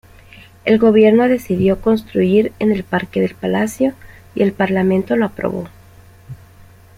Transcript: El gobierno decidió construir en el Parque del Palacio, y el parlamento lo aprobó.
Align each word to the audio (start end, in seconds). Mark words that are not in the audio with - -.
El 0.65 0.79
gobierno 0.79 1.27
decidió 1.27 1.79
construir 1.79 2.53
en 2.57 2.71
el 2.71 2.83
Parque 2.83 3.21
del 3.21 3.35
Palacio, 3.35 3.93
y 4.33 4.41
el 4.41 4.51
parlamento 4.51 5.15
lo 5.15 5.25
aprobó. 5.27 5.67